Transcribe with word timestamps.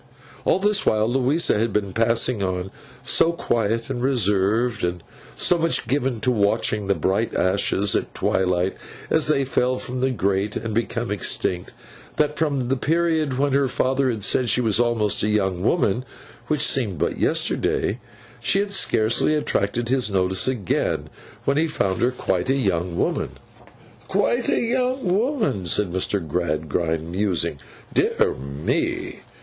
All 0.45 0.57
this 0.57 0.83
while, 0.83 1.07
Louisa 1.07 1.59
had 1.59 1.71
been 1.71 1.93
passing 1.93 2.41
on, 2.41 2.71
so 3.03 3.33
quiet 3.33 3.91
and 3.91 4.01
reserved, 4.01 4.83
and 4.83 5.03
so 5.35 5.59
much 5.59 5.87
given 5.87 6.19
to 6.21 6.31
watching 6.31 6.87
the 6.87 6.95
bright 6.95 7.35
ashes 7.35 7.95
at 7.95 8.11
twilight 8.15 8.75
as 9.11 9.27
they 9.27 9.43
fell 9.45 9.73
into 9.77 9.93
the 9.99 10.09
grate, 10.09 10.55
and 10.55 10.73
became 10.73 11.11
extinct, 11.11 11.71
that 12.15 12.35
from 12.35 12.69
the 12.69 12.77
period 12.77 13.37
when 13.37 13.53
her 13.53 13.67
father 13.67 14.09
had 14.09 14.23
said 14.23 14.49
she 14.49 14.59
was 14.59 14.79
almost 14.79 15.21
a 15.21 15.29
young 15.29 15.61
woman—which 15.61 16.61
seemed 16.61 16.97
but 16.97 17.19
yesterday—she 17.19 18.57
had 18.59 18.73
scarcely 18.73 19.35
attracted 19.35 19.89
his 19.89 20.09
notice 20.11 20.47
again, 20.47 21.11
when 21.45 21.57
he 21.57 21.67
found 21.67 22.01
her 22.01 22.09
quite 22.09 22.49
a 22.49 22.55
young 22.57 22.97
woman. 22.97 23.37
'Quite 24.07 24.49
a 24.49 24.59
young 24.61 25.15
woman,' 25.15 25.67
said 25.67 25.91
Mr. 25.91 26.27
Gradgrind, 26.27 27.11
musing. 27.11 27.59
'Dear 27.93 28.33
me! 28.33 29.19